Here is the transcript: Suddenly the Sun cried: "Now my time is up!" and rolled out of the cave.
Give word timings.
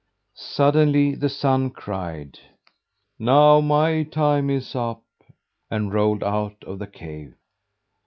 Suddenly 0.33 1.13
the 1.13 1.29
Sun 1.29 1.69
cried: 1.73 2.39
"Now 3.19 3.59
my 3.61 4.01
time 4.01 4.49
is 4.49 4.75
up!" 4.75 5.03
and 5.69 5.93
rolled 5.93 6.23
out 6.23 6.55
of 6.63 6.79
the 6.79 6.87
cave. 6.87 7.35